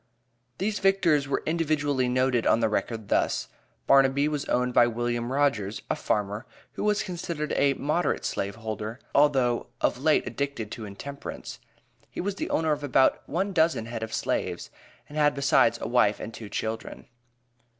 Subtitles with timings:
[0.57, 3.49] These victors were individually noted on the Record thus:
[3.85, 9.67] Barnaby was owned by William Rogers, a farmer, who was considered a "moderate slaveholder," although
[9.79, 11.59] of late "addicted to intemperance."
[12.09, 14.71] He was the owner of about one "dozen head of slaves,"
[15.07, 17.05] and had besides a wife and two children.